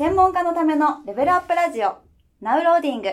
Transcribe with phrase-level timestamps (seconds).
[0.00, 1.98] 専門家のためのレベルアップラジオ、
[2.40, 3.10] ナウローディング。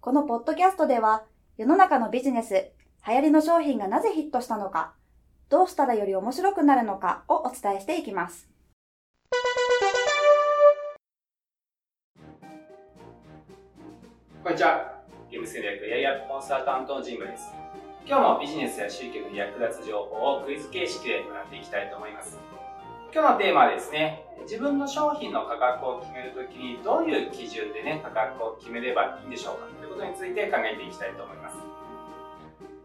[0.00, 1.22] このポッドキャストでは、
[1.56, 2.72] 世の中のビジネス、
[3.06, 4.94] 流行りの商品がなぜヒットしたのか、
[5.48, 8.48] どうしたらより面白くなるのかをお伝えしていきます。
[14.42, 15.04] こんにちは。
[15.30, 17.52] ゲーム戦略ややコンサルタントのジムです。
[18.04, 22.40] 今日もビジネスや集客に役立つ情報をクイズ形式で学んでいきたいと思います。
[23.14, 29.68] 今日のテーマはですね、自分の商品の価格を決めるときにどういう基準でね、価格を決めればいいんでしょうか？
[29.68, 31.56] ということについて考えていきたいと思います。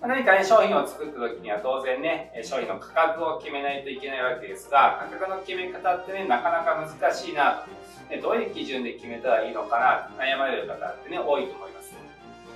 [0.00, 7.66] 何かね、商品を作った時には当然ね、商品の価格を決めないといけないわけですが、価格の決め方ってね、なかなか難しいな
[8.06, 11.81] と、どういう基準で決めたらいいのかな悩まれる方ってね、多いと思います。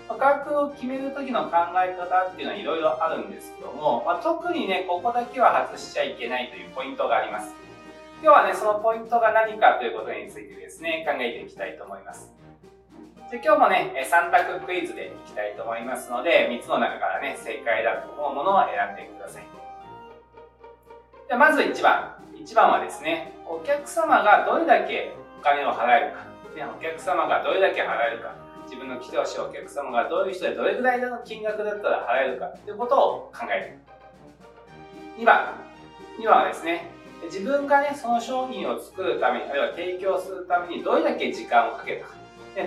[0.09, 7.55] 価格を決める時の考え方っていうのはいろいろあるんですけども、まあ、特にね、ここだけは外しちゃいけないというポイントがあります。
[8.23, 12.33] 今日はね、そのポイントが何かということについてですね、考えていきたいと思います。
[13.31, 19.45] で今日もね、3択クイズでいきたいと思いますので、3つの中からね、正解だと思うものを選んでください。
[21.29, 22.15] でまず1番。
[22.33, 26.23] 1番はですね、お客様がどれだけお金を払えるか、
[26.55, 28.33] ね、お客様がどれだけ払えるか、
[28.67, 33.79] 自分の来てほしいお客様がどういう人でどれぐらいの金額だったら払えるかということを考え
[35.17, 35.23] る。
[35.23, 35.55] 2番。
[36.19, 36.91] 2番はですね、
[37.25, 42.15] 自分がね、その商品を作るために、あるいは提供するためにどれだけ時間をかけたか。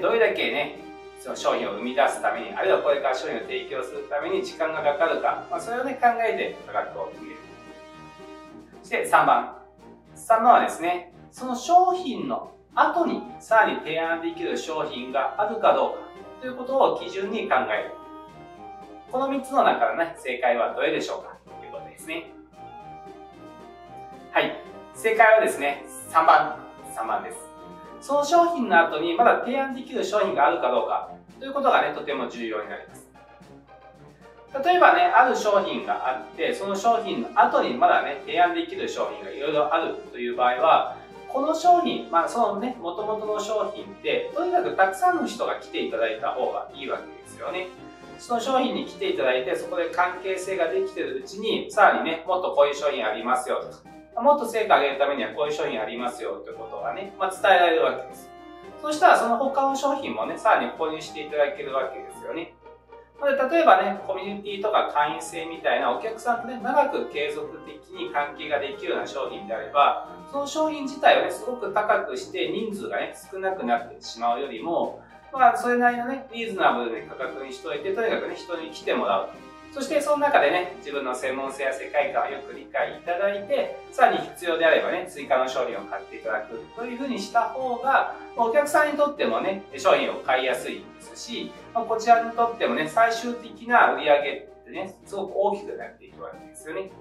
[0.02, 0.80] どれだけね、
[1.20, 7.36] その商品を生み出すために、あるいはこれから商品を提供するために時間がかかるか、まあ、それをね、考えて価格を決める。
[8.82, 9.56] そして3番。
[10.16, 16.00] 3番はですね、その商品の後にさらに提案できる商品があるかどうか
[16.42, 17.92] ということを基準に考える。
[19.12, 22.32] この3つの中からね、正解はどれでしょうかということですね。
[24.32, 24.56] はい。
[24.94, 26.60] 正解はですね、3番。
[26.96, 27.38] 3番です。
[28.02, 33.10] その商品の後にまだ提案できる商品があるかどうかということがね、とても重要になります。
[34.64, 40.96] 例えばね、ある商品があって、その商品の後にまだね、提案できる商品がいろいろあるという場合は、
[41.32, 47.68] この商品、まあそのね、元々の商品って、とにかくたくさんの人が来ていただいた方がいいわけですよね。
[48.18, 58.30] その商品に来ていただいて、そこで関係性ができてるうちに、さらにね、もっとこういう商品ありますよとか、もっと成果上げるためにはこういう商品ありますよということがね、まあ、伝えられるわけです。
[58.82, 62.54] そしたらその他の商品もね、さらに購入していただけるわけですよね。
[63.28, 75.02] で例えばね、コミュニティとか会員制みたいなお客さんとね、長く継続的に関係ができるような商品であれば、その商品自体をね、すごく高くして人数がね、少なくなってしまうよりも、
[75.34, 79.30] まあ、それなりのね、リーズナブルな価格にしといて、とにかくね、人に来てもらう。
[79.72, 96.92] そしてその中でね、自分の専門性や世界観をよく理解いただいて、さらに必要であればね、追加の商品を買っていただくというふうにした方が、お客さんにとってもね、商品を買いやすいですし、こちらにとってもね、最終的な売り上げってね、すごく大きくなっていくわけですよね。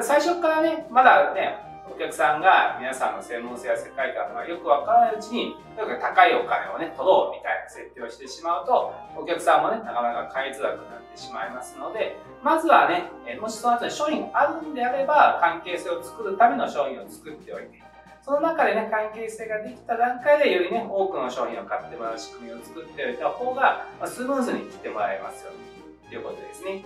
[0.00, 1.56] 最初からね、まだね、
[1.90, 17.82] お客さんが皆さんの専門性や世界観がよくわからないうちに、とにかく高いお金をね、取ろうみたいな設定をしてしまうと、お客さんもね、なかなか買いづらくなってしまいますので、まずはね、もしその後に商品があるんであれば、関係性を作るための商品を作っておいて、
[18.22, 25.52] その中でね、関係性ができた段階でよりね、多くの商品を買ってもらう仕組みを作っておいた方が、まスムーズに来てもらえますよ、
[26.08, 26.82] ということですね。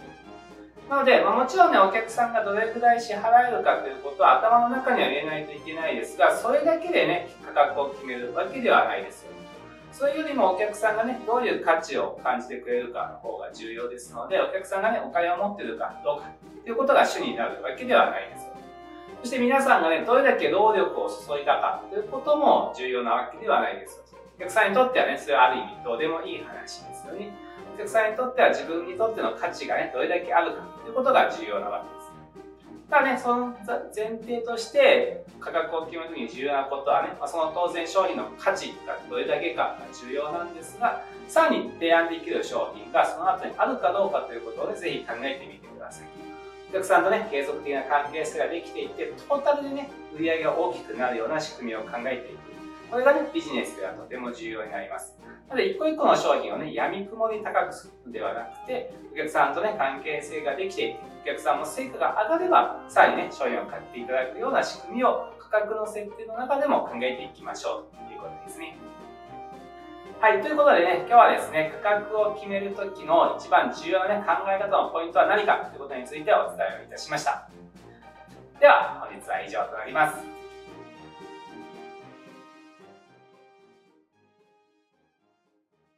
[0.89, 9.33] なので、まあ、もちろんね、お客さんがどれくらい支払えるかということは頭の中には入れないといけないですが、それだけでね、価格を決めるわけではないですよ。
[9.93, 16.31] それよりもお客さんがね、どういう価値を感じてくれるかの方が重要ですので、お客さんがね、お金を持ってるかどうか
[16.65, 18.53] ということが主になるわけではないですよ。
[19.21, 24.05] そして皆さんがね、どれだけ労力を注いだかということも重要なわけではないですよ。
[24.37, 27.48] お客さんにとってはね、それはある意味どうでもいい話ですよね。
[27.79, 32.09] 客さんにとっては自分にとっての価値がね、どれだけあるかということが重要なわけです。
[32.91, 33.55] ただね、その
[33.95, 46.07] 前提として価格を決めるときに重要なことはね、まあ、その当然商品の価値がどれだけかが重要なんですが、さらに提案できる商品がその後にあるかどうかということをね、ぜひ考えてみてください。
[46.71, 52.58] お客さんとね、継続的な関係性ができていって、トータルでね、売り上げが大きくなるような仕組みを考えていく。
[52.91, 55.19] これがね、ビジネスではとても重要になります。
[55.49, 68.77] なので、一個一個の商品をね、闇雲に高くするのではなくて、お客さんとね、関係性ができていて、お客さんも成果が上がれば、さらにね、商品を買っていただくような仕組みを価格の設定の中でも考えていきましょうということですね。
[70.21, 77.49] はい、ということでね、今日はですね、価格を決めるときの一番重要なね、考え方のポイントは何かということについてお伝えをいたしました。
[78.59, 80.48] では、本日は以上となります。